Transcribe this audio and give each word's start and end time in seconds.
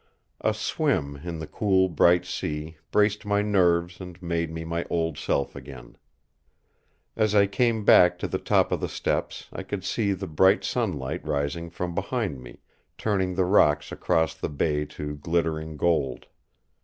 A 0.43 0.55
swim 0.55 1.17
in 1.17 1.37
the 1.37 1.45
cool 1.45 1.87
bright 1.87 2.25
sea 2.25 2.77
braced 2.89 3.23
my 3.23 3.43
nerves 3.43 4.01
and 4.01 4.19
made 4.19 4.49
me 4.49 4.65
my 4.65 4.83
old 4.89 5.15
self 5.19 5.55
again. 5.55 5.95
As 7.15 7.35
I 7.35 7.45
came 7.45 7.85
back 7.85 8.17
to 8.17 8.27
the 8.27 8.39
top 8.39 8.71
of 8.71 8.79
the 8.81 8.89
steps 8.89 9.47
I 9.53 9.61
could 9.61 9.83
see 9.83 10.13
the 10.13 10.25
bright 10.25 10.63
sunlight, 10.63 11.23
rising 11.23 11.69
from 11.69 11.93
behind 11.93 12.41
me, 12.41 12.61
turning 12.97 13.35
the 13.35 13.45
rocks 13.45 13.91
across 13.91 14.33
the 14.33 14.49
bay 14.49 14.85
to 14.85 15.17
glittering 15.17 15.77
gold. 15.77 16.25